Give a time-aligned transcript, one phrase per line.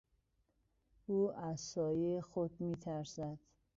[1.05, 3.37] او از سایهٔ خود میترسد.